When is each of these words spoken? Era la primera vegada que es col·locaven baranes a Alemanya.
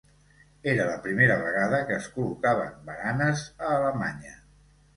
Era 0.71 0.87
la 0.91 0.95
primera 1.03 1.35
vegada 1.41 1.83
que 1.91 1.95
es 1.99 2.09
col·locaven 2.17 2.73
baranes 2.89 3.47
a 3.69 3.73
Alemanya. 3.79 4.37